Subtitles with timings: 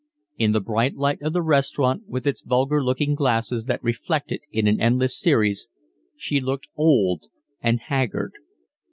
[0.35, 4.67] In the bright light of the restaurant, with its vulgar looking glasses that reflected in
[4.67, 5.67] an endless series,
[6.15, 7.27] she looked old
[7.61, 8.31] and haggard.